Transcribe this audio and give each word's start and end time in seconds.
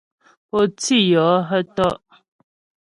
Pǒ 0.49 0.59
tî 0.81 0.97
yɔ́ 1.11 1.31
hə̀ 1.49 1.63
tɔ́'? 1.75 1.95